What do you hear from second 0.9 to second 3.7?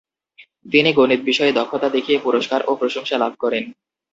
গণিতে বিশেষ দক্ষতা দেখিয়ে পুরস্কার ও প্রশংসা লাভ করেন।